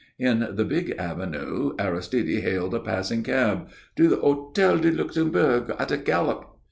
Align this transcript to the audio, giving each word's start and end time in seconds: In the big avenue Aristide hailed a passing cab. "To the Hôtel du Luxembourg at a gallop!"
In 0.17 0.55
the 0.55 0.65
big 0.65 0.95
avenue 0.97 1.73
Aristide 1.77 2.41
hailed 2.41 2.73
a 2.73 2.79
passing 2.79 3.21
cab. 3.21 3.67
"To 3.97 4.07
the 4.07 4.17
Hôtel 4.17 4.81
du 4.81 4.89
Luxembourg 4.89 5.75
at 5.77 5.91
a 5.91 5.97
gallop!" 5.97 6.57